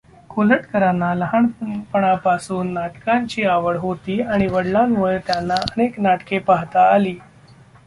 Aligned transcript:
कोल्हटकरांना 0.29 1.13
लहानपणापासून 1.15 2.71
नाटकांची 2.73 3.43
आवड 3.43 3.77
होती 3.77 4.19
आणि 4.21 4.47
वडिलांमुळे 4.47 5.17
त्यांना 5.17 5.55
अनेक 5.55 5.99
नाटके 5.99 6.39
पाहता 6.39 6.89
आली. 6.93 7.15